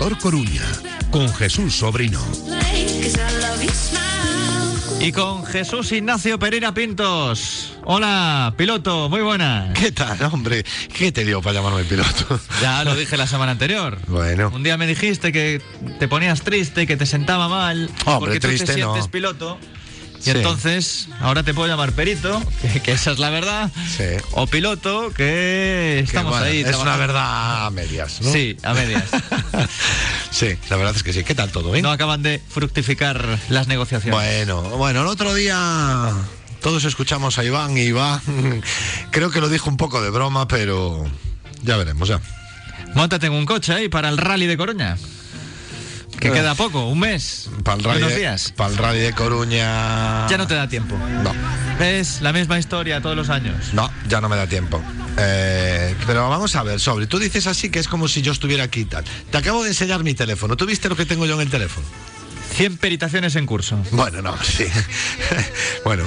[0.00, 0.62] Motor Coruña,
[1.10, 2.22] con Jesús Sobrino.
[4.98, 7.74] Y con Jesús Ignacio Pereira Pintos.
[7.84, 9.70] Hola, piloto, muy buena.
[9.74, 10.64] ¿Qué tal, hombre?
[10.96, 12.40] ¿Qué te dio para llamarme piloto?
[12.62, 13.98] Ya lo dije la semana anterior.
[14.06, 14.50] Bueno.
[14.54, 15.60] Un día me dijiste que
[15.98, 18.92] te ponías triste, que te sentaba mal, Hombre, porque tú triste te no.
[18.94, 19.58] sientes piloto.
[20.20, 20.30] Y Sí.
[20.32, 23.70] entonces, ahora te puedo llamar perito, que, que esa es la verdad.
[23.96, 24.04] Sí.
[24.32, 26.60] O piloto, que estamos bueno, ahí.
[26.60, 28.30] Es una verdad a medias, ¿no?
[28.32, 29.04] Sí, a medias.
[30.30, 31.24] sí, la verdad es que sí.
[31.24, 31.82] ¿Qué tal todo, eh?
[31.82, 34.14] No acaban de fructificar las negociaciones.
[34.14, 36.12] Bueno, bueno, el otro día
[36.60, 38.20] todos escuchamos a Iván y Iván
[39.10, 41.04] creo que lo dijo un poco de broma, pero
[41.62, 42.20] ya veremos, ya.
[42.94, 44.96] Móntate en un coche ahí para el rally de Coruña.
[46.20, 46.32] Que Eh.
[46.32, 47.48] queda poco, un mes.
[47.64, 48.52] Para el, rally de, días.
[48.56, 50.28] pa'l rally de Coruña...
[50.28, 50.96] Ya no te da tiempo.
[51.24, 51.32] No,
[51.84, 53.72] Es la misma historia todos los años.
[53.72, 54.82] no, ya no me da tiempo.
[55.16, 58.64] Eh, pero vamos a ver, sobre, tú dices así que es como si yo estuviera
[58.64, 59.04] aquí tal.
[59.30, 60.56] Te acabo de enseñar mi teléfono.
[60.56, 61.86] ¿Tú viste lo que tengo yo en el teléfono?
[62.56, 63.78] 100 peritaciones en curso.
[63.92, 64.66] Bueno, no, sí.
[65.84, 66.04] bueno,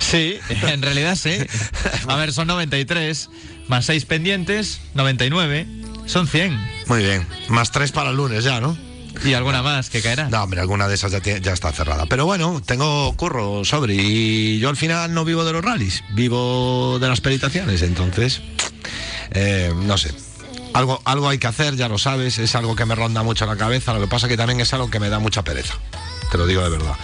[0.00, 1.36] Sí, en realidad sí.
[2.08, 3.28] A ver, son 93,
[3.68, 5.66] más 6 pendientes, 99,
[6.06, 6.58] son 100.
[6.88, 7.26] muy bien.
[7.48, 8.76] Más tres para el lunes ya, ¿no?
[9.24, 10.28] Y alguna más que caerá.
[10.28, 12.06] No, hombre, alguna de esas ya, ya está cerrada.
[12.06, 16.98] Pero bueno, tengo curro sobre y yo al final no vivo de los rallies, vivo
[17.00, 17.82] de las peritaciones.
[17.82, 18.40] Entonces,
[19.32, 20.12] eh, no sé.
[20.74, 23.56] Algo, algo hay que hacer, ya lo sabes, es algo que me ronda mucho la
[23.56, 23.92] cabeza.
[23.92, 25.74] Lo que pasa que también es algo que me da mucha pereza.
[26.32, 26.94] Te lo digo de verdad.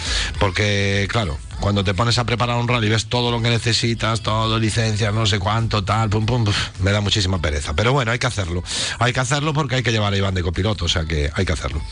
[0.40, 4.58] Porque, claro, cuando te pones a preparar un rally, ves todo lo que necesitas, todo,
[4.58, 6.46] licencias, no sé cuánto, tal, pum, pum,
[6.80, 7.74] me da muchísima pereza.
[7.74, 8.64] Pero bueno, hay que hacerlo.
[8.98, 11.44] Hay que hacerlo porque hay que llevar a Iván de copiloto, o sea que hay
[11.44, 11.82] que hacerlo.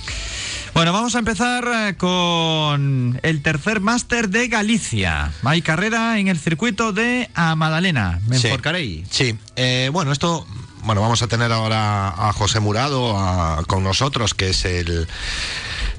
[0.72, 5.30] Bueno, vamos a empezar eh, con el tercer máster de Galicia.
[5.44, 8.28] Hay carrera en el circuito de Amadalena, Sí.
[8.30, 9.04] Menforcarey.
[9.10, 10.46] Sí, eh, bueno, esto,
[10.84, 15.08] bueno, vamos a tener ahora a José Murado a- con nosotros, que es el,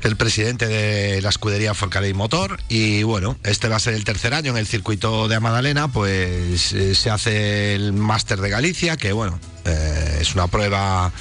[0.04, 2.60] el presidente de la escudería Forcarey Motor.
[2.70, 6.74] Y bueno, este va a ser el tercer año en el circuito de Amadalena, pues
[6.74, 11.12] eh, se hace el máster de Galicia, que bueno, eh, es una prueba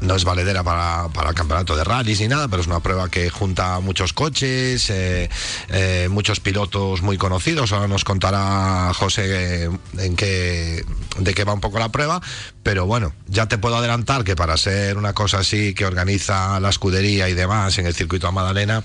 [0.00, 3.08] no es valedera para, para el campeonato de rallies ni nada, pero es una prueba
[3.08, 5.28] que junta muchos coches, eh,
[5.68, 7.72] eh, muchos pilotos muy conocidos.
[7.72, 10.84] Ahora nos contará José eh, en qué,
[11.18, 12.20] de qué va un poco la prueba.
[12.62, 16.68] Pero bueno, ya te puedo adelantar que para ser una cosa así que organiza la
[16.68, 18.84] escudería y demás en el circuito de Madalena,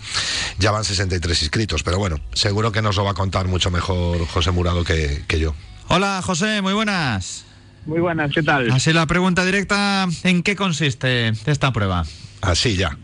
[0.57, 1.83] ya van 63 inscritos.
[1.83, 5.53] Pero bueno, seguro que nos lo va a contar mucho mejor José Murado que yo.
[5.89, 7.45] Hola, José, muy buenas.
[7.85, 8.71] Muy buenas, ¿qué tal?
[8.71, 12.03] Así la pregunta directa, ¿en qué consiste esta prueba?
[12.41, 12.97] Así ya.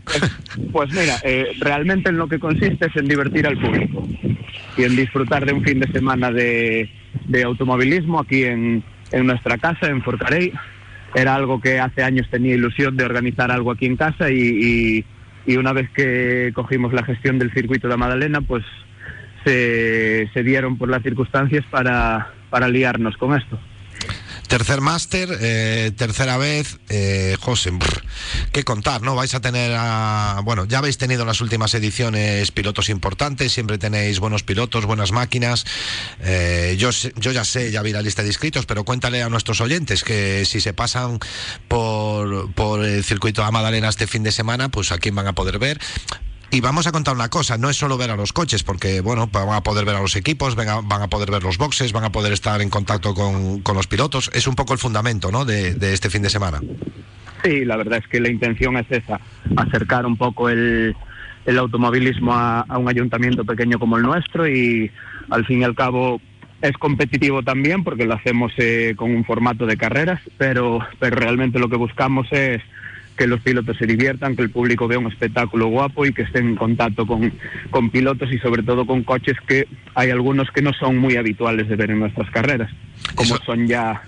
[0.72, 4.06] Pues mira, eh, realmente en lo que consiste es en divertir al público
[4.76, 6.90] y en disfrutar de un fin de semana de,
[7.26, 8.82] de automovilismo aquí en,
[9.12, 10.52] en nuestra casa, en Forcarey.
[11.14, 15.04] Era algo que hace años tenía ilusión de organizar algo aquí en casa y, y-
[15.46, 18.62] y una vez que cogimos la gestión del circuito de Madalena, pues
[19.44, 23.58] se, se dieron por las circunstancias para, para liarnos con esto.
[24.50, 27.70] Tercer máster, eh, tercera vez, eh, José,
[28.50, 29.14] qué contar, ¿no?
[29.14, 33.78] Vais a tener, a- bueno, ya habéis tenido en las últimas ediciones pilotos importantes, siempre
[33.78, 35.66] tenéis buenos pilotos, buenas máquinas.
[36.20, 39.60] Eh, yo, yo ya sé, ya vi la lista de inscritos, pero cuéntale a nuestros
[39.60, 41.20] oyentes que si se pasan
[41.68, 45.32] por, por el circuito de Madalena este fin de semana, pues a quién van a
[45.32, 45.78] poder ver.
[46.52, 49.28] Y vamos a contar una cosa, no es solo ver a los coches, porque bueno,
[49.28, 51.92] van a poder ver a los equipos, van a, van a poder ver los boxes,
[51.92, 54.30] van a poder estar en contacto con, con los pilotos.
[54.34, 55.44] Es un poco el fundamento ¿no?
[55.44, 56.60] de, este fin de semana.
[57.44, 59.20] Sí, la verdad es que la intención es esa,
[59.56, 60.96] acercar un poco el,
[61.46, 64.90] el automovilismo a, a un ayuntamiento pequeño como el nuestro y
[65.30, 66.20] al fin y al cabo
[66.62, 71.58] es competitivo también porque lo hacemos eh, con un formato de carreras, pero, pero realmente
[71.58, 72.60] lo que buscamos es
[73.20, 76.48] que los pilotos se diviertan, que el público vea un espectáculo guapo y que estén
[76.48, 77.30] en contacto con,
[77.68, 81.68] con pilotos y sobre todo con coches que hay algunos que no son muy habituales
[81.68, 82.70] de ver en nuestras carreras,
[83.14, 84.00] como Eso- son ya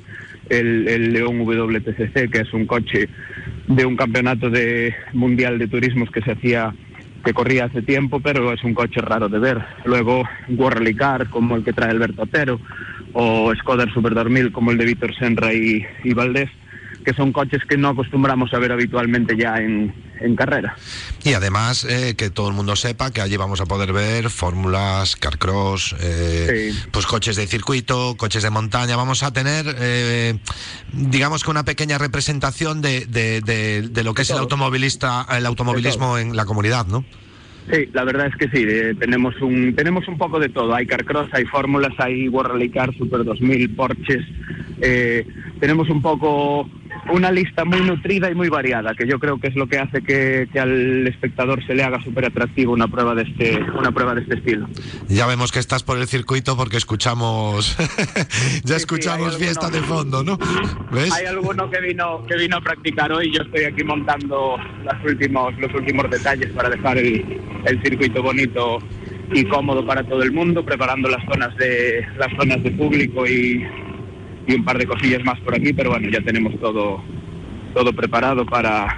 [0.49, 3.11] el, el León WTCC, que es un coche
[3.69, 6.73] de un campeonato de mundial de turismos que se hacía
[7.23, 9.59] que corría hace tiempo, pero es un coche raro de ver.
[9.85, 12.59] Luego Worley Car, como el que trae Alberto Otero,
[13.13, 16.49] o Skoda Super 2000, como el de Víctor Senra y, y Valdés,
[17.05, 20.77] que son coches que no acostumbramos a ver habitualmente ya en, en carrera.
[21.25, 25.17] Y además eh, que todo el mundo sepa que allí vamos a poder ver fórmulas,
[25.17, 26.89] carcross, eh, Sí.
[26.91, 28.97] pues coches de circuito, coches de montaña.
[28.97, 30.39] Vamos a tener, eh,
[30.93, 35.47] digamos que una pequeña representación de, de- de- de lo que es el automovilista, el
[35.47, 37.05] automovilismo en la comunidad, ¿no?
[37.71, 40.75] Sí, la verdad es que sí, eh, tenemos un tenemos un poco de todo.
[40.75, 44.25] Hay carcross, hay fórmulas, hay World Rally Car, Super 2000, Porsches.
[44.81, 45.25] eh,
[45.61, 46.69] tenemos un poco
[47.11, 50.03] una lista muy nutrida y muy variada, que yo creo que es lo que hace
[50.03, 54.15] que, que al espectador se le haga súper atractivo una prueba de este una prueba
[54.15, 54.69] de este estilo.
[55.09, 57.77] Ya vemos que estás por el circuito porque escuchamos
[58.65, 60.39] ya escuchamos fiesta de fondo, ¿no?
[60.93, 61.13] ¿Ves?
[61.13, 65.59] Hay alguno que vino que vino a practicar hoy, yo estoy aquí montando los últimos
[65.59, 68.79] los últimos detalles para dejar el, el circuito bonito
[69.33, 73.67] y cómodo para todo el mundo, preparando las zonas de las zonas de público y,
[74.47, 77.03] y un par de cosillas más por aquí, pero bueno, ya tenemos todo
[77.73, 78.97] todo preparado para,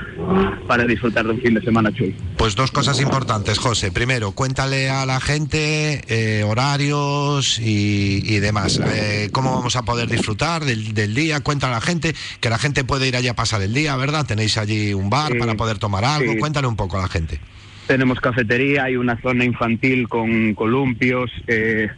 [0.67, 2.13] para disfrutar de un fin de semana chulo.
[2.37, 3.93] Pues dos cosas importantes, José.
[3.93, 8.81] Primero, cuéntale a la gente eh, horarios y, demás.
[8.85, 11.41] Eh, ¿Cómo vamos a poder disfrutar del, del, día?
[11.41, 14.27] Cuéntale a la gente que la gente puede ir allá a pasar el día, ¿verdad?
[14.27, 16.35] Tenéis allí un bar para poder tomar algo.
[16.39, 17.41] Cuéntale un poco a la gente.
[17.87, 21.89] Tenemos cafetería, hay una zona infantil con columpios, eh,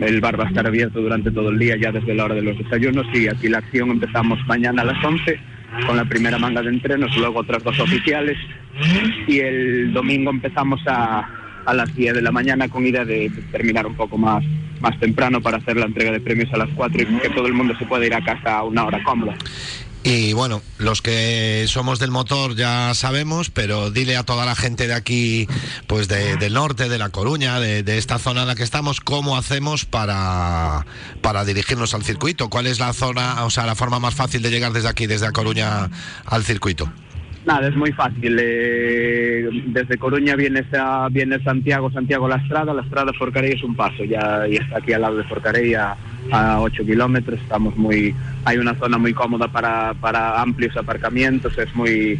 [0.00, 2.42] el bar va a estar abierto durante todo el día, ya desde la hora de
[2.42, 5.38] los desayunos y aquí la acción empezamos mañana a las 11
[5.84, 8.38] con la primera manga de entrenos, luego otras dos oficiales
[9.26, 11.28] y el domingo empezamos a,
[11.66, 14.44] a las 10 de la mañana con idea de terminar un poco más,
[14.80, 17.52] más temprano para hacer la entrega de premios a las 4 y que todo el
[17.52, 19.34] mundo se pueda ir a casa a una hora cómoda.
[20.08, 24.86] Y bueno, los que somos del motor ya sabemos, pero dile a toda la gente
[24.86, 25.48] de aquí,
[25.88, 29.84] pues del norte, de La Coruña, de, esta zona en la que estamos, cómo hacemos
[29.84, 30.86] para,
[31.22, 32.48] para dirigirnos al circuito.
[32.50, 35.26] ¿Cuál es la zona, o sea, la forma más fácil de llegar desde aquí, desde
[35.26, 35.90] La Coruña,
[36.24, 36.88] al circuito?
[37.46, 38.36] Nada, es muy fácil.
[38.40, 40.64] Eh, desde Coruña viene,
[41.12, 44.92] viene Santiago, Santiago La Estrada, La Estrada Forcarey es un paso, ya, ya está aquí
[44.92, 45.96] al lado de Forcarey a,
[46.32, 48.12] a 8 kilómetros, estamos muy,
[48.44, 52.18] hay una zona muy cómoda para, para amplios aparcamientos, es muy,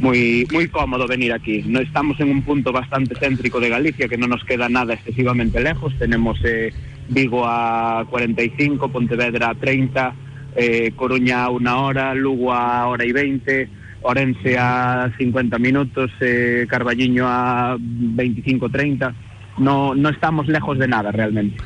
[0.00, 1.62] muy, muy cómodo venir aquí.
[1.64, 5.60] No estamos en un punto bastante céntrico de Galicia, que no nos queda nada excesivamente
[5.60, 5.94] lejos.
[6.00, 6.72] Tenemos eh,
[7.08, 10.14] Vigo a 45, Pontevedra a 30,
[10.56, 16.66] eh, Coruña a una hora, Lugo a hora y 20, Orense a 50 minutos, eh,
[16.68, 19.14] Carballiño a 25-30.
[19.58, 21.56] No, no estamos lejos de nada realmente.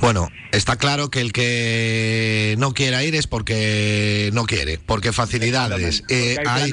[0.00, 6.04] Bueno, está claro que el que no quiera ir es porque no quiere, porque facilidades.
[6.08, 6.72] Eh, hay,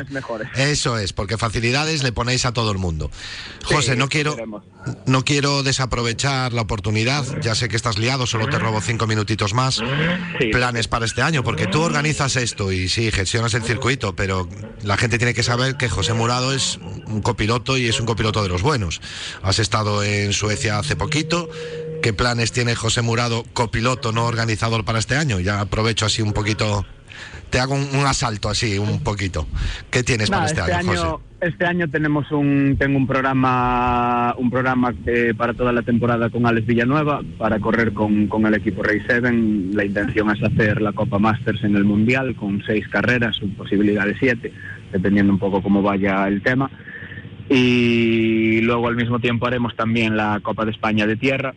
[0.56, 3.10] eso es, porque facilidades le ponéis a todo el mundo.
[3.63, 4.38] José, no quiero,
[5.07, 7.25] no quiero desaprovechar la oportunidad.
[7.42, 9.81] Ya sé que estás liado, solo te robo cinco minutitos más.
[10.51, 14.48] Planes para este año, porque tú organizas esto y sí, gestionas el circuito, pero
[14.83, 16.77] la gente tiene que saber que José Murado es
[17.07, 19.01] un copiloto y es un copiloto de los buenos.
[19.42, 21.50] Has estado en Suecia hace poquito
[22.01, 25.39] ¿Qué planes tiene José Murado, copiloto, no organizador para este año?
[25.39, 26.86] Ya aprovecho así un poquito,
[27.50, 29.47] te hago un, asalto así un poquito.
[29.89, 31.24] ¿Qué tienes para este, este año, José?
[31.42, 34.94] Este año tenemos un, tengo un programa, un programa
[35.38, 39.71] para toda la temporada con Alex Villanueva para correr con, con el equipo Rey Seven.
[39.74, 44.06] La intención es hacer la Copa Masters en el Mundial con seis carreras, su posibilidad
[44.06, 44.53] de siete,
[44.91, 46.71] dependiendo un poco cómo vaya el tema.
[47.50, 51.53] Y luego al mismo tiempo haremos también la Copa de España de Tierra,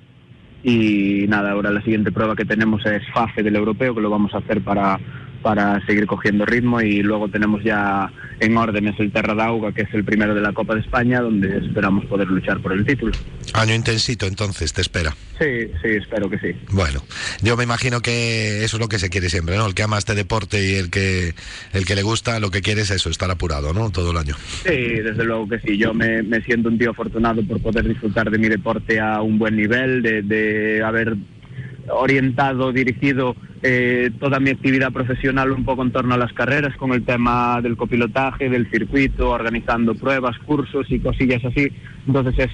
[0.69, 4.35] y nada, ahora la siguiente prueba que tenemos es FAFE del europeo, que lo vamos
[4.35, 4.99] a hacer para,
[5.43, 9.95] para seguir cogiendo ritmo y luego tenemos ya en órdenes el Terra d'Auga, que es
[9.95, 13.13] el primero de la Copa de España, donde esperamos poder luchar por el título.
[13.55, 15.15] Año intensito entonces, te espera.
[15.39, 16.57] Sí, sí, espero que sí.
[16.71, 17.03] Bueno,
[17.43, 19.67] yo me imagino que eso es lo que se quiere siempre, ¿no?
[19.67, 21.35] El que ama este deporte y el que
[21.73, 23.91] el que le gusta, lo que quiere es eso, estar apurado, ¿no?
[23.91, 24.37] Todo el año.
[24.65, 25.77] Sí, desde luego que sí.
[25.79, 29.39] Yo me, me siento un tío afortunado por poder disfrutar de mi deporte a un
[29.39, 31.17] buen nivel, de, de haber
[31.91, 36.93] orientado, dirigido eh, toda mi actividad profesional un poco en torno a las carreras, con
[36.93, 41.73] el tema del copilotaje, del circuito, organizando pruebas, cursos y cosillas así.
[42.07, 42.51] Entonces es,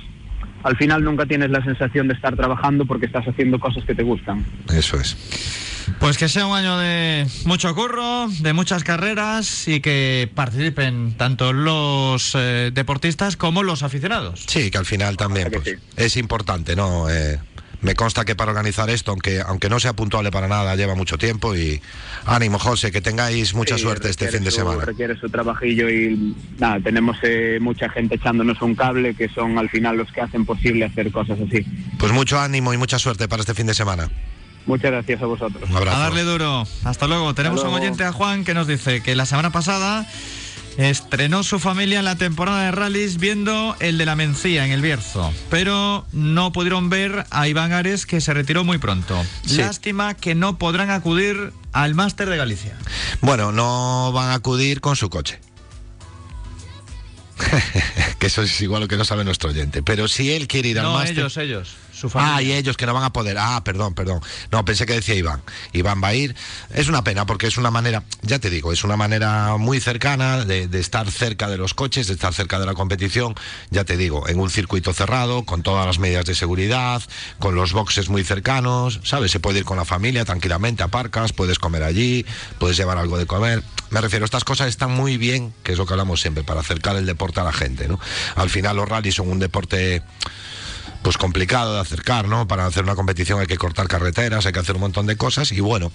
[0.63, 4.03] al final nunca tienes la sensación de estar trabajando porque estás haciendo cosas que te
[4.03, 4.45] gustan.
[4.73, 5.17] Eso es.
[6.01, 11.53] Pues que sea un año de mucho curro, de muchas carreras y que participen tanto
[11.53, 14.45] los eh, deportistas como los aficionados.
[14.47, 17.11] Sí, que al final también pues, es importante, ¿no?
[17.11, 17.39] Eh,
[17.85, 21.19] me consta que para organizar esto, aunque, aunque no sea puntual para nada, lleva mucho
[21.19, 21.81] tiempo y
[22.25, 24.87] ánimo, José, que tengáis mucha suerte este fin de semana.
[24.87, 29.69] Requiere su trabajillo y nada, tenemos eh, mucha gente echándonos un cable que son al
[29.69, 31.65] final los que hacen posible hacer cosas así.
[31.99, 34.09] Pues mucho ánimo y mucha suerte para este fin de semana.
[34.67, 35.69] Muchas gracias a vosotros.
[35.69, 35.97] Un abrazo.
[35.99, 36.67] A darle duro.
[36.85, 37.35] Hasta luego.
[37.35, 40.07] Tenemos un oyente a Juan que nos dice que la semana pasada
[40.77, 44.83] Estrenó su familia en la temporada de rallies viendo el de la Mencía en el
[44.83, 49.25] Bierzo, pero no pudieron ver a Iván Ares que se retiró muy pronto.
[49.51, 52.77] Lástima que no podrán acudir al Máster de Galicia.
[53.21, 55.41] Bueno, no van a acudir con su coche.
[58.19, 59.83] que eso es igual lo que no sabe nuestro oyente.
[59.83, 61.19] Pero si él quiere ir al no, máster.
[61.19, 61.77] ellos, ellos.
[62.15, 63.37] Ah, y ellos que no van a poder.
[63.39, 64.21] Ah, perdón, perdón.
[64.51, 65.43] No, pensé que decía Iván.
[65.73, 66.35] Iván va a ir.
[66.73, 70.45] Es una pena porque es una manera, ya te digo, es una manera muy cercana
[70.45, 73.35] de, de estar cerca de los coches, de estar cerca de la competición.
[73.71, 77.03] Ya te digo, en un circuito cerrado, con todas las medidas de seguridad,
[77.39, 79.31] con los boxes muy cercanos, ¿sabes?
[79.31, 82.25] Se puede ir con la familia tranquilamente, aparcas, puedes comer allí,
[82.59, 83.63] puedes llevar algo de comer.
[83.91, 86.97] Me refiero, estas cosas están muy bien, que es lo que hablamos siempre, para acercar
[86.97, 88.01] el deporte a la gente, ¿no?
[88.35, 90.03] Al final los rallies son un deporte
[91.05, 92.49] pues complicado de acercar, ¿no?
[92.49, 95.53] Para hacer una competición hay que cortar carreteras, hay que hacer un montón de cosas
[95.53, 95.93] y bueno,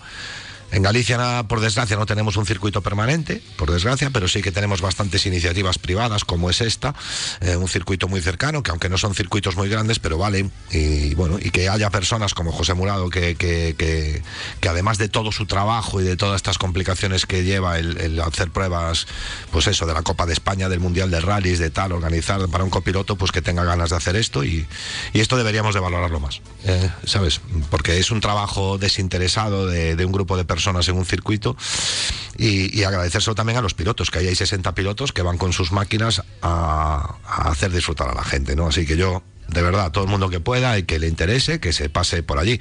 [0.71, 4.81] en Galicia, por desgracia, no tenemos un circuito permanente, por desgracia, pero sí que tenemos
[4.81, 6.93] bastantes iniciativas privadas, como es esta,
[7.41, 10.51] eh, un circuito muy cercano, que aunque no son circuitos muy grandes, pero valen.
[10.71, 14.21] Y bueno, y que haya personas como José Murado, que, que, que,
[14.59, 18.19] que además de todo su trabajo y de todas estas complicaciones que lleva el, el
[18.19, 19.07] hacer pruebas,
[19.51, 22.63] pues eso, de la Copa de España, del Mundial de Rallys, de tal, organizar para
[22.63, 24.67] un copiloto, pues que tenga ganas de hacer esto y,
[25.13, 27.41] y esto deberíamos de valorarlo más, eh, ¿sabes?
[27.71, 31.55] Porque es un trabajo desinteresado de, de un grupo de personas personas en un circuito
[32.37, 35.71] y, y, agradecérselo también a los pilotos, que hay 60 pilotos que van con sus
[35.71, 38.67] máquinas a, hacer disfrutar a la gente, ¿no?
[38.67, 41.71] Así que yo, de verdad, todo el mundo que pueda y que le interese, que
[41.71, 42.59] se pase por allí.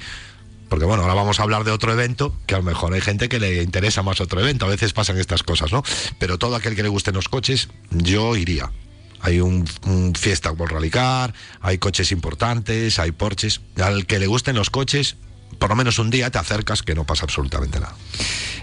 [0.69, 3.27] Porque bueno, ahora vamos a hablar de otro evento, que a lo mejor hay gente
[3.27, 5.83] que le interesa más otro evento, a veces pasan estas cosas, ¿no?
[6.19, 8.71] Pero todo aquel que le gusten los coches, yo iría.
[9.19, 9.67] Hay un,
[10.15, 13.59] Fiesta World Rally Car, hay coches importantes, hay Porsches.
[13.75, 15.17] Al que le gusten los coches,
[15.59, 17.95] por lo menos un día te acercas que no pasa absolutamente nada.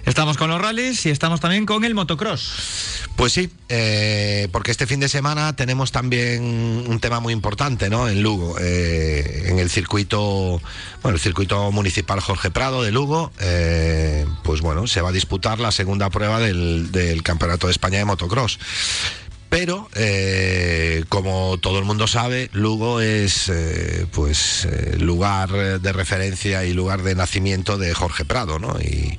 [0.06, 3.06] Estamos con los rallies y estamos también con el motocross.
[3.16, 8.08] Pues sí, eh, porque este fin de semana tenemos también un tema muy importante, ¿no?
[8.08, 10.60] En Lugo, eh, en el circuito,
[11.02, 15.58] bueno, el circuito municipal Jorge Prado de Lugo, eh, pues bueno, se va a disputar
[15.58, 18.58] la segunda prueba del, del Campeonato de España de Motocross.
[19.48, 26.64] Pero, eh, como todo el mundo sabe, Lugo es eh, pues eh, lugar de referencia
[26.64, 28.76] y lugar de nacimiento de Jorge Prado, ¿no?
[28.80, 29.18] Y,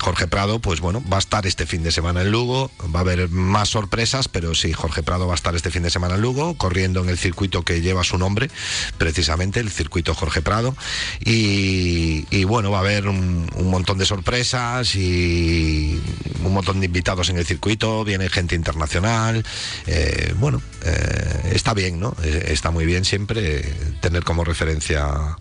[0.00, 3.02] Jorge Prado, pues bueno, va a estar este fin de semana en Lugo, va a
[3.02, 6.20] haber más sorpresas, pero sí, Jorge Prado va a estar este fin de semana en
[6.20, 8.50] Lugo, corriendo en el circuito que lleva su nombre,
[8.98, 10.76] precisamente, el circuito Jorge Prado.
[11.24, 15.98] Y, y bueno, va a haber un, un montón de sorpresas y
[16.44, 19.44] un montón de invitados en el circuito, viene gente internacional.
[19.86, 22.16] Eh, bueno, eh, está bien, ¿no?
[22.22, 23.62] Eh, está muy bien siempre
[24.00, 25.36] tener como referencia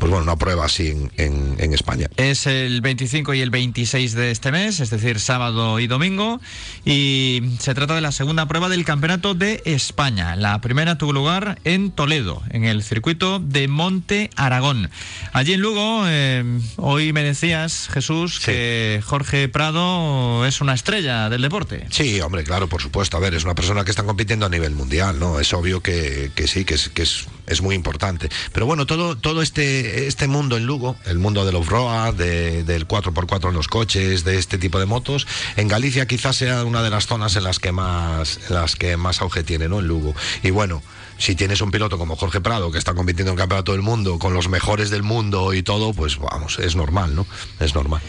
[0.00, 2.08] pues bueno, una prueba así en, en, en, España.
[2.16, 6.40] Es el 25 y el 26 de este mes, es decir, sábado y domingo,
[6.84, 10.34] y se trata de la segunda prueba del Campeonato de España.
[10.36, 14.90] La primera tuvo lugar en Toledo, en el circuito de Monte Aragón.
[15.32, 16.44] Allí en Lugo, eh,
[16.76, 18.46] hoy me decías, Jesús, sí.
[18.46, 21.86] que Jorge Prado es una estrella del deporte.
[21.90, 23.16] Sí, hombre, claro, por supuesto.
[23.16, 25.40] A ver, es una persona que está compitiendo a nivel mundial, ¿no?
[25.40, 28.30] Es obvio que, que sí, que es, que es, es muy importante.
[28.52, 32.86] Pero bueno, todo, todo este este mundo en Lugo, el mundo del off-road, de, del
[32.88, 35.26] 4x4 en los coches, de este tipo de motos,
[35.56, 39.20] en Galicia quizás sea una de las zonas en las que más, las que más
[39.20, 39.80] auge tiene, ¿no?
[39.80, 40.14] En Lugo.
[40.42, 40.82] Y bueno,
[41.18, 44.18] si tienes un piloto como Jorge Prado que está compitiendo en el campeonato del mundo
[44.18, 47.26] con los mejores del mundo y todo, pues vamos, es normal, ¿no?
[47.58, 48.00] Es normal.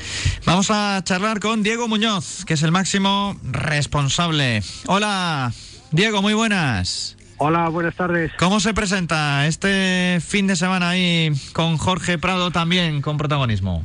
[0.46, 4.64] Vamos a charlar con Diego Muñoz, que es el máximo responsable.
[4.88, 5.52] Hola,
[5.92, 7.18] Diego, muy buenas.
[7.44, 8.32] Hola, buenas tardes.
[8.38, 13.84] ¿Cómo se presenta este fin de semana ahí con Jorge Prado también con protagonismo?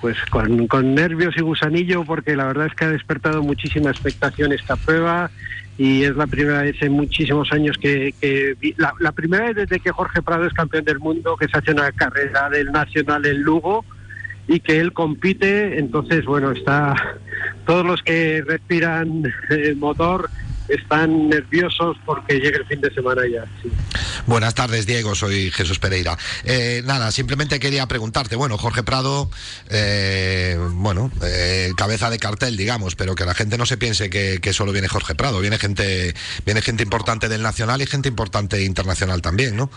[0.00, 4.52] Pues con, con, nervios y gusanillo porque la verdad es que ha despertado muchísima expectación
[4.52, 5.30] esta prueba
[5.78, 9.78] y es la primera vez en muchísimos años que, que la, la, primera vez desde
[9.78, 13.40] que Jorge Prado es campeón del mundo que se hace una carrera del Nacional en
[13.40, 13.84] Lugo
[14.48, 16.96] y que él compite, entonces bueno, está
[17.66, 20.28] todos los que respiran el motor
[20.68, 23.44] están nerviosos porque llega el fin de semana ya.
[23.62, 23.70] Sí.
[24.26, 25.14] Buenas tardes, Diego.
[25.14, 26.16] Soy Jesús Pereira.
[26.44, 28.36] Eh, nada, simplemente quería preguntarte.
[28.36, 29.30] Bueno, Jorge Prado,
[29.68, 34.52] eh, bueno, eh, cabeza de cartel, digamos, pero que la gente no se piense que,
[34.54, 35.40] solo viene Jorge Prado.
[35.40, 36.14] Viene gente,
[36.46, 39.70] viene gente importante del nacional y gente importante internacional también, ¿no?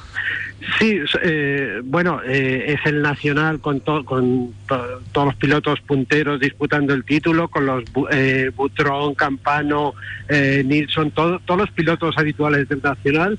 [0.80, 6.94] Sí, eh, bueno, es el nacional con, to con to todos los pilotos punteros disputando
[6.94, 7.84] el título, con los
[8.56, 9.94] Butrón, Campano,
[10.30, 13.38] Nilsson, todo, todos los pilotos habituales del nacional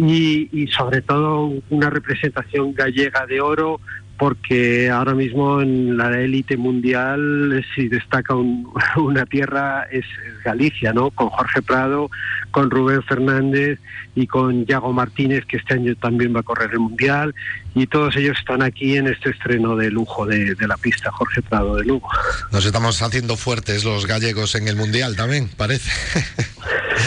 [0.00, 3.80] y, y, sobre todo una representación gallega de oro
[4.20, 10.92] porque ahora mismo en la élite mundial si destaca un, una tierra es, es, Galicia,
[10.92, 11.10] ¿no?
[11.10, 12.10] Con Jorge Prado,
[12.50, 13.78] con Rubén Fernández
[14.14, 17.34] y con Yago Martínez que este año también va a correr el mundial
[17.74, 21.40] y todos ellos están aquí en este estreno de lujo de, de la pista Jorge
[21.42, 22.08] Prado de Lugo.
[22.52, 25.90] Nos estamos haciendo fuertes los gallegos en el mundial también, parece.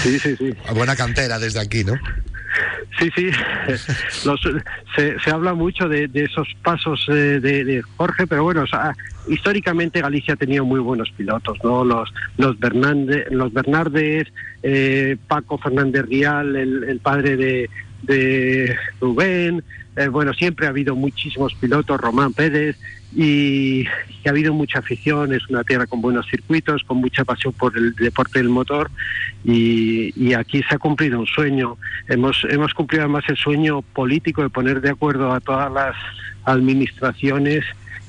[0.01, 0.53] Sí, sí, sí.
[0.73, 1.93] Buena cantera desde aquí, ¿no?
[2.99, 3.29] Sí, sí,
[5.23, 8.65] se, habla mucho de, esos pasos eh, de, Jorge, pero bueno,
[9.27, 11.83] históricamente Galicia ha tenido muy buenos pilotos, ¿no?
[11.83, 14.27] Los los, Bernández, los Bernardes,
[14.61, 17.69] eh, Paco Fernández Rial, el, padre de,
[18.03, 19.63] de Rubén,
[19.95, 22.77] eh, bueno, siempre ha habido muchísimos pilotos, Román Pérez,
[23.15, 23.85] y,
[24.25, 27.93] ha habido mucha afición, es una tierra con buenos circuitos, con mucha pasión por el
[27.95, 28.89] deporte del motor
[29.43, 31.77] y, aquí se ha cumplido un sueño.
[32.07, 35.95] Hemos, hemos cumplido además el sueño político de poner de acuerdo a todas las
[36.45, 37.63] administraciones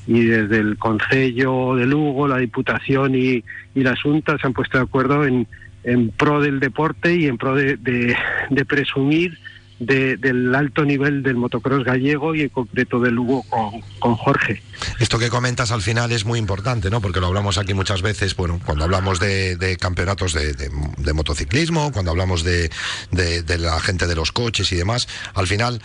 [0.06, 3.42] y desde el Consejo de Lugo, la Diputación y,
[3.74, 5.46] y la Junta se han puesto de acuerdo en,
[5.82, 9.38] en pro del deporte y en pro de, de presumir
[9.78, 14.62] del alto nivel del motocross gallego y en concreto del Lugo con, con, Jorge.
[15.00, 17.00] Esto que comentas al final es muy importante, ¿no?
[17.00, 22.44] Porque lo hablamos aquí muchas veces, bueno, cuando hablamos de, campeonatos de, motociclismo, cuando hablamos
[22.44, 22.70] de,
[23.10, 25.82] la gente de los coches y demás, al final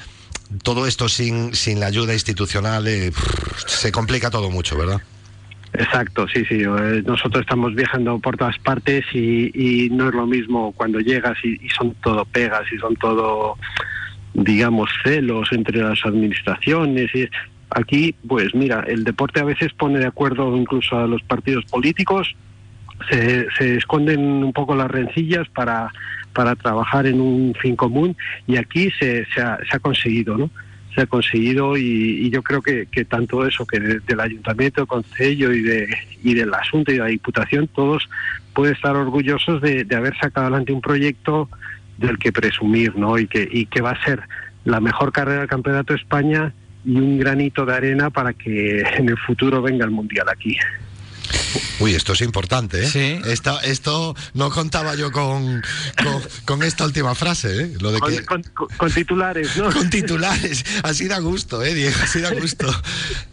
[0.64, 3.12] todo esto sin, sin la ayuda institucional eh,
[3.68, 5.02] se complica todo mucho, ¿verdad?
[5.74, 6.64] Exacto, sí, sí.
[6.64, 11.58] Eh, nosotros estamos viajando por todas partes y, no es lo mismo cuando llegas y,
[11.70, 13.56] son todo pegas y son todo,
[14.34, 17.14] digamos, celos entre las administraciones.
[17.14, 17.30] Y
[17.70, 22.36] aquí, pues mira, el deporte a veces pone de acuerdo incluso a los partidos políticos.
[23.10, 25.90] Se, se esconden un poco las rencillas para,
[26.34, 30.50] para trabajar en un fin común y aquí se, se, ha, se ha conseguido, ¿no?
[30.94, 35.62] Se ha conseguido y, yo creo que, tanto eso, que del Ayuntamiento, del Consejo y,
[35.62, 35.88] de,
[36.24, 38.10] y del asunto y de la Diputación, todos
[38.54, 41.50] pueden estar orgullosos de, haber sacado adelante un proyecto
[41.98, 43.18] del que presumir, ¿no?
[43.18, 44.22] Y que, y que va a ser
[44.66, 46.54] la mejor carrera del Campeonato de España
[46.86, 50.58] y un granito de arena para que en el futuro venga el Mundial aquí.
[51.80, 53.22] Uy, esto es importante, ¿eh?
[53.26, 55.64] Esto, esto no contaba yo con,
[56.46, 57.74] con, esta última frase, ¿eh?
[57.80, 58.50] Lo de con, que...
[58.78, 59.72] con, titulares, ¿no?
[59.72, 60.66] Con titulares.
[60.84, 61.96] Así da gusto, ¿eh, Diego?
[62.04, 62.68] Así da gusto.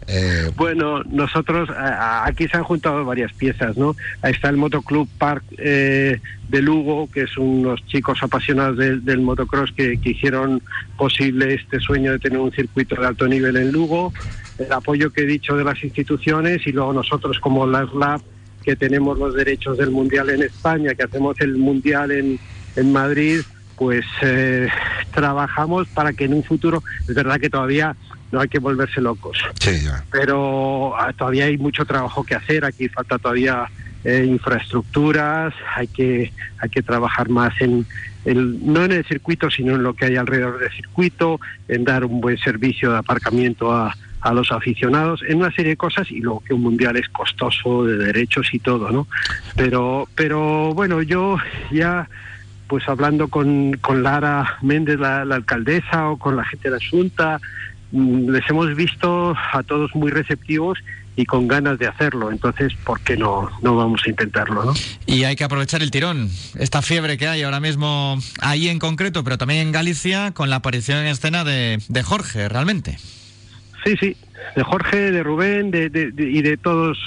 [0.09, 3.93] Eh, bueno, nosotros, aquí se han juntado varias piezas, ¿no?
[4.21, 9.71] Ahí está el Motoclub Park eh, de Lugo, que son unos chicos apasionados del motocross
[9.73, 10.61] que, que hicieron
[10.97, 14.13] posible este sueño de tener un circuito de alto nivel en Lugo.
[14.57, 18.21] El apoyo que he dicho de las instituciones y luego nosotros como la SLAB
[18.63, 22.37] que tenemos los derechos del Mundial en España, que hacemos el Mundial en,
[22.75, 23.41] en Madrid,
[23.77, 24.67] pues eh,
[25.13, 27.95] trabajamos para que en un futuro, es verdad que todavía
[28.31, 29.37] no hay que volverse locos,
[30.11, 33.69] pero ah, todavía hay mucho trabajo que hacer, aquí falta todavía
[34.03, 37.85] eh, infraestructuras, hay que, hay que trabajar más en,
[38.25, 42.05] el, no en el circuito, sino en lo que hay alrededor del circuito, en dar
[42.05, 46.19] un buen servicio de aparcamiento a, a los aficionados en una serie de cosas y
[46.19, 49.07] luego que un mundial es costoso de derechos y todo, ¿no?
[49.55, 51.37] Pero, pero bueno, yo
[51.71, 52.07] ya
[52.67, 57.39] pues hablando con, con Lara Méndez, la, alcaldesa, o con la gente de la Junta,
[57.91, 60.77] mm, les hemos visto a todos muy receptivos
[61.17, 62.31] y con ganas de hacerlo.
[62.31, 64.63] Entonces, ¿por qué no, no vamos a intentarlo?
[64.63, 64.73] ¿no?
[65.07, 69.23] Y hay que aprovechar el tirón, esta fiebre que hay ahora mismo ahí en concreto,
[69.23, 72.99] pero también en Galicia, con la aparición en escena de, de Jorge, realmente.
[73.83, 74.15] Sí, sí,
[74.55, 76.97] de Jorge, de Rubén de, y de todos.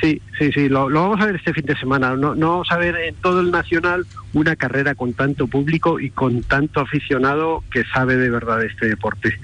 [0.00, 2.14] Sí, sí, sí, lo, vamos a ver este fin de semana.
[2.14, 6.10] No, no vamos a ver en todo el Nacional una carrera con tanto público y
[6.10, 9.38] con tanto aficionado que sabe de verdad este deporte.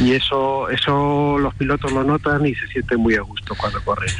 [0.00, 4.12] Y eso, eso los pilotos lo notan y se sienten muy a gusto cuando corren.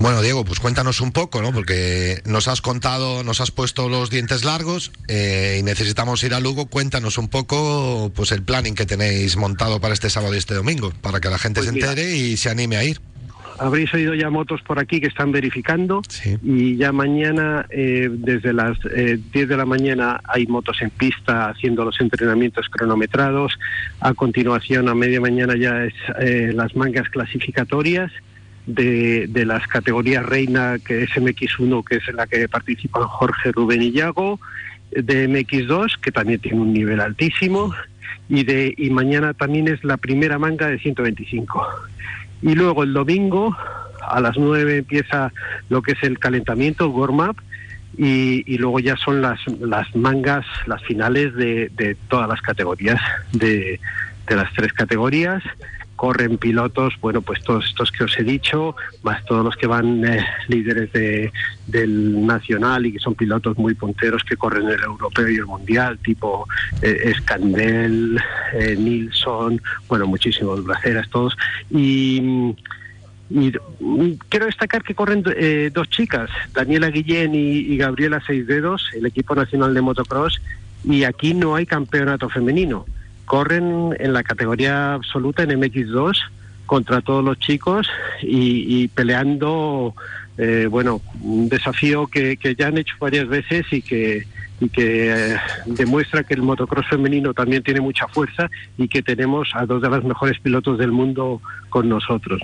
[0.00, 1.52] Bueno, Diego, pues cuéntanos un poco, ¿no?
[1.52, 6.40] Porque nos has contado, nos has puesto los dientes largos eh, y necesitamos ir a
[6.40, 6.66] Lugo.
[6.66, 10.90] Cuéntanos un poco, pues el planning que tenéis montado para este sábado y este domingo,
[11.02, 13.02] para que la gente pues se entere y se anime a ir.
[13.60, 16.00] Habréis oído ya motos por aquí que están verificando
[16.42, 21.50] y ya mañana, eh, desde las eh, 10 de la mañana, hay motos en pista
[21.50, 23.58] haciendo los entrenamientos cronometrados.
[24.00, 28.10] A continuación, a media mañana ya es eh, las mangas clasificatorias
[28.66, 33.52] de, de, las categorías reina, que es MX1, que es en la que participan Jorge,
[33.52, 34.40] Rubén y Yago,
[34.90, 37.74] de MX2, que también tiene un nivel altísimo,
[38.30, 41.66] y, de, y mañana también es la primera manga de 125.
[42.42, 43.56] Y luego el domingo,
[44.02, 45.32] a las 9 empieza
[45.68, 47.36] lo que es el calentamiento, warm-up,
[47.96, 53.00] y, y, luego ya son las, las mangas, las finales de, de todas las categorías,
[53.32, 53.80] de,
[54.26, 55.42] de las tres categorías
[56.00, 60.02] corren pilotos, bueno, pues todos estos que os he dicho, más todos los que van
[60.02, 61.30] eh, líderes de,
[61.66, 65.98] del nacional y que son pilotos muy punteros que corren el europeo y el mundial,
[65.98, 66.48] tipo
[66.80, 68.18] eh, Escandel,
[68.54, 71.36] eh, Nilsson, bueno, muchísimos braceras todos.
[71.70, 72.54] Y,
[74.30, 75.22] quiero destacar que corren
[75.74, 80.40] dos chicas, Daniela Guillén y, y Gabriela Seis Dedos, el equipo nacional de motocross,
[80.82, 82.86] y aquí no hay campeonato femenino.
[83.30, 86.18] Corren en la categoría absoluta en MX2
[86.66, 87.88] contra todos los chicos
[88.22, 89.94] y, peleando,
[90.36, 94.26] eh, bueno, un desafío que, ya han hecho varias veces y que,
[94.58, 99.50] y que eh, demuestra que el motocross femenino también tiene mucha fuerza y que tenemos
[99.54, 102.42] a dos de las mejores pilotos del mundo con nosotros.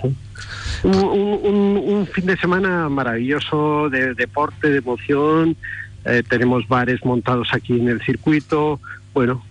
[0.83, 5.57] Un, fin de semana maravilloso de deporte, de emoción.
[6.05, 8.79] Eh, tenemos bares montados aquí en el circuito.
[9.13, 9.43] Bueno,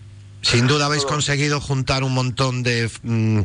[0.46, 3.40] sin duda habéis conseguido juntar un montón de, mm,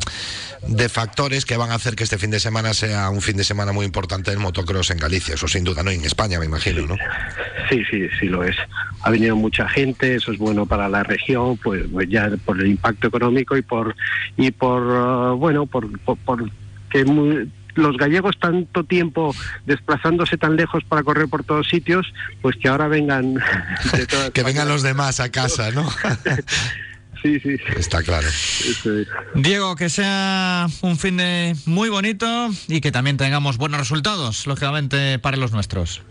[0.68, 3.42] de factores que van a hacer que este fin de semana sea un fin de
[3.42, 5.34] semana muy importante del motocross en Galicia.
[5.34, 5.90] Eso sin duda, ¿no?
[5.90, 6.96] En España, me imagino, ¿no?
[7.68, 8.54] Sí, sí, sí lo es.
[9.00, 12.68] Ha venido mucha gente, eso es bueno para la región, pues, pues ya por el
[12.68, 13.96] impacto económico y por,
[14.36, 16.50] y por uh, bueno, por, por,
[16.88, 17.04] que
[17.74, 19.34] los gallegos tanto tiempo
[19.66, 22.06] desplazándose tan lejos para correr por todos sitios,
[22.42, 23.42] pues que ahora vengan.
[24.34, 25.84] que vengan los demás a casa, ¿no?
[27.22, 27.56] Sí, sí.
[27.76, 28.26] Está claro.
[29.34, 35.18] Diego, que sea un fin de muy bonito y que también tengamos buenos resultados, lógicamente,
[35.18, 36.02] para los nuestros.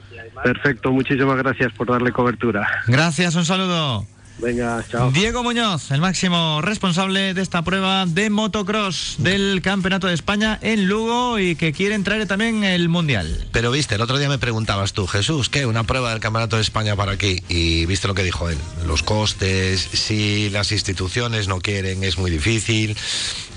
[0.44, 2.68] Perfecto, muchísimas gracias por darle cobertura.
[2.88, 4.08] Gracias, un saludo.
[4.40, 5.12] Venga, chao.
[5.12, 10.88] Diego Muñoz, el máximo responsable de esta prueba de motocross del Campeonato de España en
[10.88, 13.48] Lugo y que quiere entrar también el Mundial.
[13.52, 15.66] Pero viste, el otro día me preguntabas tú, Jesús, ¿qué?
[15.66, 17.44] Una prueba del Campeonato de España para aquí.
[17.50, 18.58] Y viste lo que dijo él.
[18.86, 22.98] Los costes, si las instituciones no quieren, es muy difícil.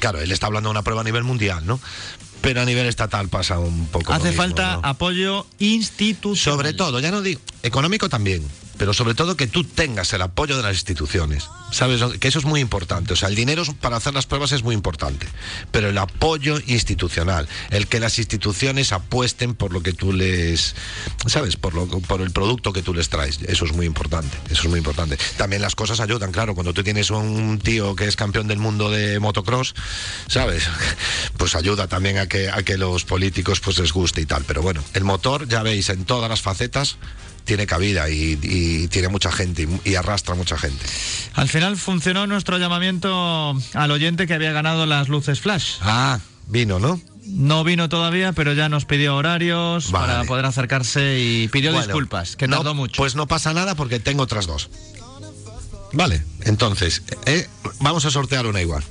[0.01, 1.81] Claro, él está hablando de una prueba a nivel mundial, ¿no?
[2.45, 4.13] pero a nivel estatal pasa un poco.
[4.13, 6.59] Hace falta apoyo institucional.
[6.59, 8.45] Sobre todo, ya no digo, económico también,
[8.79, 11.49] pero sobre todo que tú tengas el apoyo de las instituciones.
[11.71, 12.03] ¿Sabes?
[12.21, 13.15] Que eso es muy importante.
[13.15, 15.27] O sea, el dinero para hacer las pruebas es muy importante,
[15.73, 20.77] pero el apoyo institucional, el que las instituciones apuesten por lo que tú les,
[21.27, 21.57] ¿sabes?
[21.57, 23.41] Por, lo, por el producto que tú les traes.
[23.43, 24.37] Eso es muy importante.
[24.51, 25.19] Eso es muy importante.
[25.37, 26.55] También las cosas ayudan, claro.
[26.55, 29.75] Cuando tú tienes un tío que es campeón del mundo de motocross,
[30.29, 30.65] ¿sabes?
[31.37, 34.45] Pues ayuda también a que, a que los políticos pues les guste y tal.
[34.45, 36.97] Pero bueno, el motor, ya veis, en todas las facetas
[37.45, 40.85] tiene cabida y, tiene mucha gente y, arrastra mucha gente.
[41.35, 45.77] Al final funcionó nuestro llamamiento al oyente que había ganado las luces flash.
[45.83, 47.01] Ah, vino, ¿no?
[47.27, 52.49] No vino todavía, pero ya nos pidió horarios para poder acercarse y pidió disculpas, que
[52.49, 52.97] no, tardó mucho.
[52.97, 54.69] Pues no pasa nada porque tengo otras dos.
[55.93, 57.49] Vale, entonces, eh,
[57.81, 58.85] vamos a sortear una igual.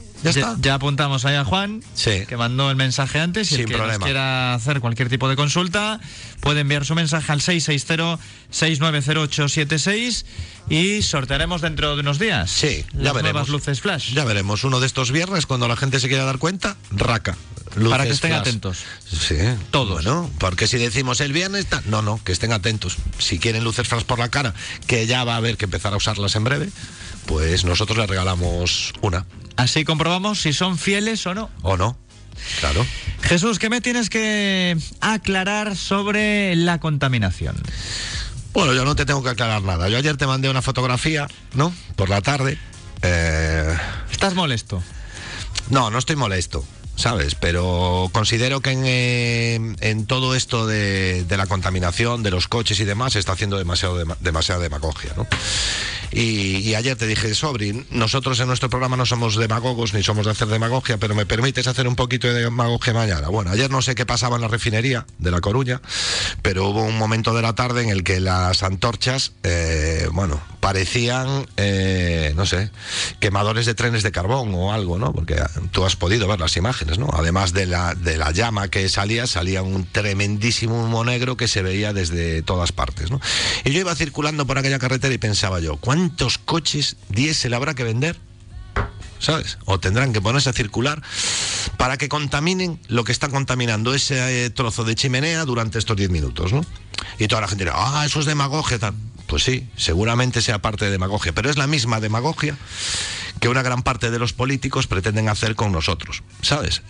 [0.62, 3.52] Ya, apuntamos ahí a Juan, que mandó el mensaje antes.
[3.52, 6.00] Y el que quiera hacer cualquier tipo de consulta,
[6.40, 10.26] puede enviar su mensaje al 660-690876
[10.70, 12.50] y sortearemos dentro de unos días.
[12.50, 13.34] Sí, ya las veremos.
[13.34, 14.14] Nuevas luces flash.
[14.14, 14.64] Ya veremos.
[14.64, 17.36] Uno de estos viernes, cuando la gente se quiera dar cuenta, raca.
[17.90, 18.80] Para que estén atentos.
[19.10, 19.36] Sí.
[19.72, 20.06] Todos.
[20.06, 20.30] ¿no?
[20.38, 22.98] porque si decimos el viernes, no, no, que estén atentos.
[23.18, 24.54] Si quieren luces flash por la cara,
[24.88, 26.70] que ya va a haber que empezar a usarlas en breve,
[27.26, 29.26] pues nosotros les regalamos una.
[29.56, 31.50] Así comprobamos si son fieles o no.
[31.62, 31.98] O no.
[32.60, 32.86] Claro.
[33.22, 37.56] Jesús, ¿qué me tienes que aclarar sobre la contaminación?
[38.54, 39.90] Bueno, yo no te tengo que aclarar nada.
[39.90, 41.74] Yo ayer te mandé una fotografía, ¿no?
[41.96, 42.58] Por la tarde.
[43.02, 43.76] Eh,
[44.12, 44.84] ¿Estás molesto?
[45.70, 46.66] No, no estoy molesto.
[46.96, 47.36] ¿sabes?
[47.36, 52.80] Pero considero que en, eh, en todo esto de, de, la contaminación, de los coches
[52.80, 55.28] y demás, se está haciendo demasiado, demasiada demagogia, ¿no?
[56.14, 60.32] Y, ayer te dije, Sobri, nosotros en nuestro programa no somos demagogos ni somos de
[60.32, 63.30] hacer demagogia, pero me permites hacer un poquito de demagogia mañana.
[63.30, 65.82] Bueno, ayer no sé qué pasaba en la refinería de La Coruña,
[66.44, 71.48] pero hubo un momento de la tarde en el que las antorchas, eh, bueno, parecían,
[71.58, 72.70] eh, no sé,
[73.20, 75.14] quemadores de trenes de carbón o algo, ¿no?
[75.14, 77.10] Porque tú has podido ver las imágenes, ¿no?
[77.12, 81.64] Además de la, de la llama que salía, salía un tremendísimo humo negro que se
[81.64, 83.20] veía desde todas partes, ¿no?
[83.64, 87.76] Y yo iba circulando por aquella carretera y pensaba yo, ¿cuánto ¿cuántos coches diésel habrá
[87.76, 88.20] que vender?
[89.20, 89.58] ¿Sabes?
[89.64, 91.02] O tendrán que ponerse a circular
[91.78, 96.10] para que contaminen lo que está contaminando ese eh, trozo de chimenea durante estos 10
[96.10, 96.66] minutos, ¿no?
[97.20, 98.80] Y toda la gente dirá, ah, eso es demagogia.
[99.34, 102.56] Pues sí, seguramente sea parte de demagogia, pero es la misma demagogia
[103.40, 106.84] que una gran parte de los políticos pretenden hacer con nosotros, ¿sabes?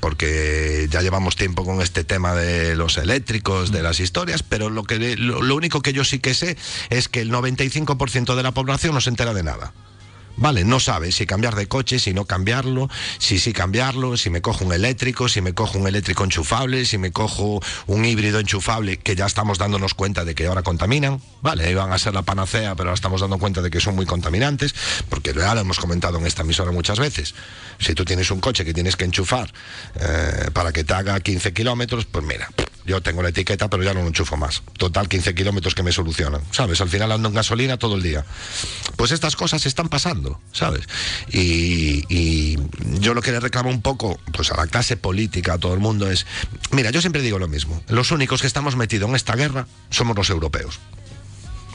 [0.00, 4.84] Porque ya llevamos tiempo con este tema de los eléctricos, de las historias, pero lo,
[4.84, 6.56] que, lo, único que yo sí que sé
[6.88, 9.74] es que el 95% de la población no se entera de nada.
[10.36, 14.42] Vale, no sabe si cambiar de coche, si no cambiarlo, si sí cambiarlo, si me
[14.42, 18.98] cojo un eléctrico, si me cojo un eléctrico enchufable, si me cojo un híbrido enchufable,
[18.98, 21.20] que ya estamos dándonos cuenta de que ahora contaminan.
[21.40, 24.06] Vale, iban a ser la panacea, pero ahora estamos dando cuenta de que son muy
[24.06, 24.74] contaminantes,
[25.08, 27.34] porque ya lo hemos comentado en esta emisora muchas veces.
[27.78, 29.52] Si tú tienes un coche que tienes que enchufar
[30.00, 32.48] eh, para que te haga 15 kilómetros, pues mira,
[32.86, 34.62] Yo tengo la etiqueta, pero ya no lo enchufo más.
[34.76, 36.82] Total, 15 kilómetros que me solucionan, ¿sabes?
[36.82, 38.26] Al final ando en gasolina todo el día.
[38.96, 40.86] Pues estas cosas están pasando, ¿sabes?
[41.32, 42.58] Y, y
[43.00, 45.80] yo lo que le reclamo un poco, pues a la clase política, a todo el
[45.80, 46.26] mundo, es,
[46.70, 47.82] mira, yo siempre digo lo mismo.
[47.88, 50.80] Los únicos que estamos metidos en esta guerra somos los europeos.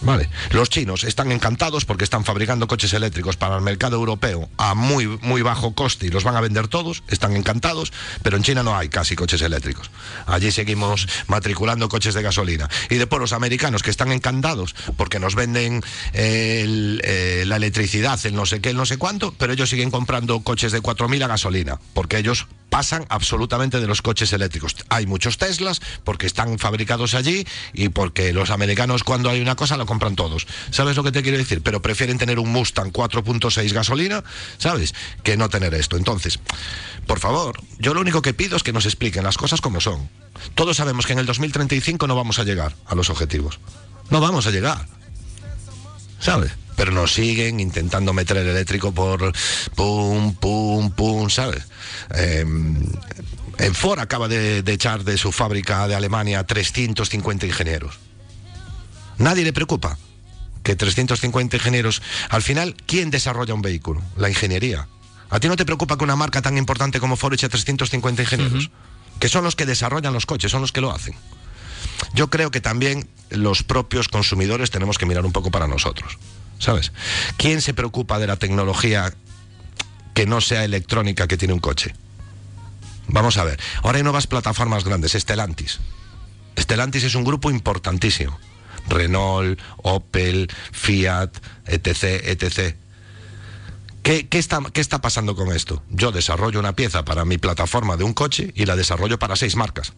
[0.02, 0.30] Vale.
[0.52, 5.08] Los chinos están encantados porque están fabricando coches eléctricos para el mercado europeo a muy,
[5.22, 7.92] muy bajo coste y los van a vender todos, están encantados,
[8.24, 9.92] pero en China no hay casi coches eléctricos.
[10.26, 12.70] Allí seguimos matriculando coches de gasolina.
[12.90, 15.82] Y después los americanos que están encantados porque nos venden
[16.14, 20.40] eh, la electricidad, el no sé qué, el no sé cuánto, pero ellos siguen comprando
[20.42, 24.76] coches de 4.000 a gasolina, porque ellos pasan absolutamente de los coches eléctricos.
[24.90, 29.78] Hay muchos Teslas porque están fabricados allí y porque los americanos cuando hay una cosa
[29.78, 30.48] la compran todos.
[30.72, 31.62] ¿Sabes lo que te quiero decir?
[31.62, 34.24] Pero prefieren tener un Mustang 4.6 gasolina,
[34.58, 34.94] ¿sabes?
[35.24, 35.98] Que no tener esto.
[35.98, 36.40] Entonces,
[37.08, 40.10] por favor, yo lo único que pido es que nos expliquen las cosas como son.
[40.56, 43.60] Todos sabemos que en el 2035 no vamos a llegar a los objetivos.
[44.10, 44.86] No vamos a llegar.
[46.20, 46.52] ¿Sabes?
[46.80, 49.34] Pero nos siguen intentando meter el eléctrico por
[49.76, 51.68] pum, pum, pum, ¿sabes?
[52.16, 52.78] Em,
[53.58, 58.00] en Ford acaba de, echar de su fábrica de Alemania 350 ingenieros.
[59.18, 59.98] Nadie le preocupa
[60.64, 64.02] que 350 ingenieros, al final, ¿quién desarrolla un vehículo?
[64.16, 64.88] La ingeniería.
[65.30, 68.72] ¿A ti no te preocupa que una marca tan importante como Ford eche 350 ingenieros?
[69.20, 71.16] Que son los que desarrollan los coches, son los que lo hacen.
[72.14, 76.18] Yo creo que también los propios consumidores tenemos que mirar un poco para nosotros.
[76.60, 76.92] ¿Sabes?
[77.38, 79.14] ¿Quién se preocupa de la tecnología
[80.14, 81.94] que no sea electrónica que tiene un coche?
[83.08, 85.80] Vamos a ver, ahora hay nuevas plataformas grandes, Estelantis.
[86.56, 88.38] Estelantis es un grupo importantísimo.
[88.88, 91.32] Renault, Opel, Fiat,
[91.66, 92.76] etc., etc.
[94.04, 95.84] ¿Qué, está, ¿Qué, está, pasando con esto?
[95.90, 99.56] Yo desarrollo una pieza para mi plataforma de un coche y la desarrollo para seis
[99.56, 99.94] marcas.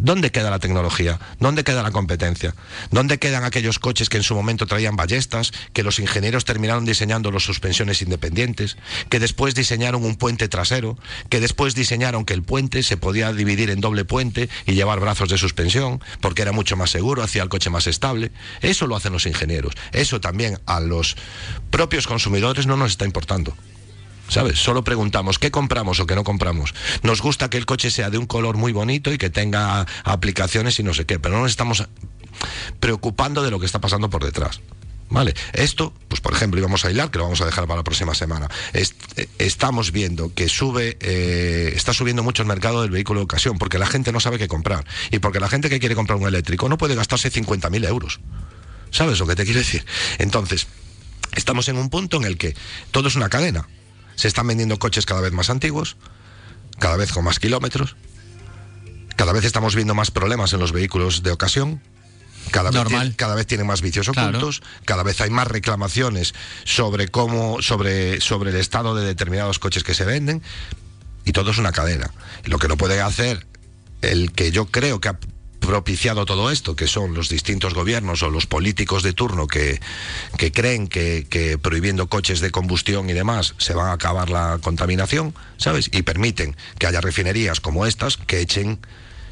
[0.00, 1.18] ¿Dónde queda la tecnología?
[1.40, 2.54] ¿Dónde queda la competencia?
[2.92, 7.32] ¿Dónde quedan aquellos coches que en su momento traían ballestas, que los ingenieros terminaron diseñando
[7.32, 8.76] las suspensiones independientes,
[9.08, 10.96] que después diseñaron un puente trasero,
[11.30, 15.30] que después diseñaron que el puente se podía dividir en doble puente y llevar brazos
[15.30, 18.30] de suspensión, porque era mucho más seguro, hacía el coche más estable?
[18.60, 19.74] Eso lo hacen los ingenieros.
[19.90, 21.16] Eso también a los
[21.70, 23.52] propios consumidores no nos está importando.
[24.28, 24.58] ¿Sabes?
[24.58, 26.74] Solo preguntamos qué compramos o qué no compramos.
[27.02, 30.78] Nos gusta que el coche sea de un color muy bonito y que tenga aplicaciones
[30.78, 31.86] y no sé qué, pero no nos estamos
[32.80, 34.60] preocupando de lo que está pasando por detrás.
[35.10, 35.34] ¿Vale?
[35.54, 38.14] Esto, pues por ejemplo, íbamos a hilar, que lo vamos a dejar para la próxima
[38.14, 38.46] semana.
[38.74, 38.84] Eh,
[39.38, 43.78] estamos viendo que sube, eh, está subiendo mucho el mercado del vehículo de ocasión, porque
[43.78, 44.84] la gente no sabe qué comprar.
[45.10, 48.20] Y porque la gente que quiere comprar un eléctrico no puede gastarse 50.000 euros.
[48.90, 49.86] ¿Sabes lo que te quiero decir?
[50.18, 50.66] Entonces,
[51.34, 52.54] estamos en un punto en el que
[52.90, 53.66] todo es una cadena
[54.18, 55.96] se están vendiendo coches cada vez más antiguos,
[56.80, 57.94] cada vez con más kilómetros,
[59.14, 61.80] cada vez estamos viendo más problemas en los vehículos de ocasión.
[62.50, 67.60] Cada vez, cada vez tienen más vicios ocultos, cada vez hay más reclamaciones sobre cómo,
[67.60, 70.42] sobre, sobre el estado de determinados coches que se venden,
[71.24, 72.10] y todo es una cadena.
[72.44, 73.46] Lo que no puede hacer
[74.00, 75.18] el que yo creo que ha
[75.68, 79.82] propiciado todo esto, que son los distintos gobiernos o los políticos de turno que,
[80.38, 84.60] que creen que, que, prohibiendo coches de combustión y demás se va a acabar la
[84.62, 85.90] contaminación, ¿sabes?
[85.92, 88.78] Y permiten que haya refinerías como estas que echen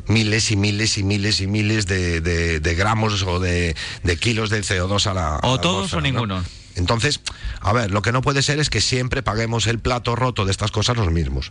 [0.08, 4.60] miles y miles y miles y miles de, de, gramos o de, de, kilos de
[4.60, 5.40] CO2 a la...
[5.42, 6.44] O todos o ninguno.
[6.74, 7.22] Entonces,
[7.62, 10.50] a ver, lo que no puede ser es que siempre paguemos el plato roto de
[10.50, 11.50] estas cosas los mismos.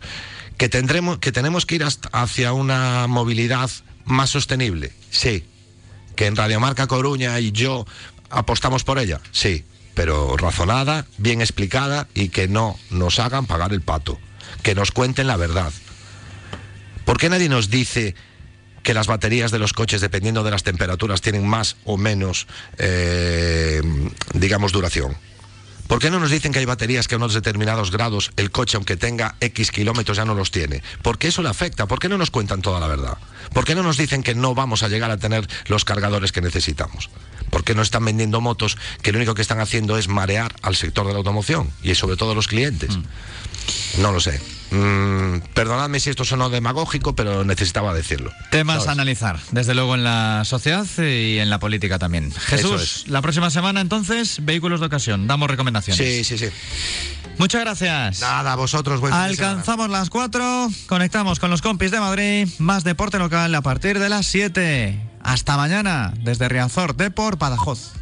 [0.60, 3.72] Que, tendremos, que tenemos que ir hacia una movilidad
[4.06, 4.94] más sostenible?
[5.10, 5.46] Sí.
[6.16, 7.86] ¿Que en Radiomarca Coruña y yo
[8.30, 9.20] apostamos por ella?
[9.32, 9.66] Sí.
[9.94, 14.20] Pero razonada, bien explicada y que no nos hagan pagar el pato.
[14.62, 15.72] Que nos cuenten la verdad.
[17.06, 18.16] ¿Por qué nadie nos dice
[18.84, 23.82] que las baterías de los coches, dependiendo de las temperaturas, tienen más o menos, eh,
[24.34, 25.16] digamos, duración?
[25.88, 28.78] ¿Por qué no nos dicen que hay baterías que a unos determinados grados el coche,
[28.78, 30.82] aunque tenga X kilómetros, ya no los tiene?
[31.02, 31.86] ¿Por qué eso le afecta?
[31.86, 33.18] ¿Por qué no nos cuentan toda la verdad?
[33.54, 36.42] ¿Por qué no nos dicen que no vamos a llegar a tener los cargadores que
[36.42, 37.10] necesitamos?
[37.52, 40.76] ¿Por qué no están vendiendo motos que lo único que están haciendo es marear al
[40.76, 42.98] sector de la automoción y sobre todo a los clientes?
[42.98, 43.04] Mm.
[44.00, 44.42] No lo sé.
[44.72, 48.32] Mm, perdonadme si esto sonó demagógico, pero necesitaba decirlo.
[48.50, 52.32] Temas a analizar, desde luego en la sociedad y en la política también.
[52.32, 55.98] Jesús, la próxima semana entonces, vehículos de ocasión, damos recomendaciones.
[55.98, 56.54] Sí, sí, sí.
[57.38, 58.22] Muchas gracias.
[58.22, 59.02] Nada, vosotros.
[59.02, 64.00] Buen Alcanzamos las 4, conectamos con los compis de Madrid, más deporte local a partir
[64.00, 65.00] de las 7.
[65.22, 67.94] Hasta mañana, desde Riazor, Depor, Badajoz.